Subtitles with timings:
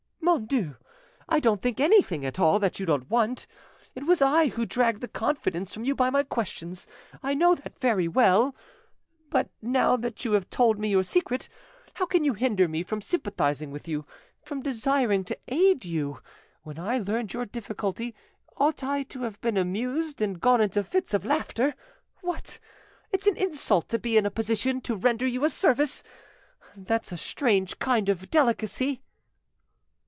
[0.23, 0.77] "Mon Dieu!
[1.27, 3.45] I don't think anything at all that you don't want.
[3.95, 6.87] It was I who dragged the confidence from you by my questions,
[7.21, 8.55] I know that very well.
[9.29, 11.49] But now that you have told me your secret,
[11.95, 14.05] how can you hinder me from sympathising with you,
[14.41, 16.21] from desiring to aid you?
[16.63, 18.15] When I learned your difficulty,
[18.55, 21.75] ought I to have been amused, and gone into fits of laughter?
[22.21, 22.57] What!
[23.11, 26.03] it's an insult to be in a position to render you a service!
[26.73, 29.01] That's a strange kind of delicacy!"